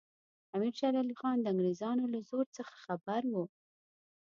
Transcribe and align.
امیر 0.55 0.73
شېر 0.79 0.93
علي 1.01 1.15
خان 1.19 1.37
د 1.41 1.45
انګریزانو 1.53 2.11
له 2.13 2.19
زور 2.29 2.45
څخه 2.57 2.73
خبر 2.85 3.21
وو. 3.33 3.45